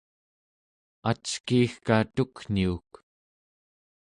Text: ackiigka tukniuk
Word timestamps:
ackiigka 1.09 1.95
tukniuk 2.15 2.91